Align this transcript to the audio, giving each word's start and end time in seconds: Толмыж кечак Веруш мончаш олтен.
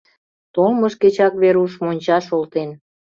Толмыж 0.53 0.93
кечак 1.01 1.33
Веруш 1.41 1.71
мончаш 1.83 2.25
олтен. 2.35 2.69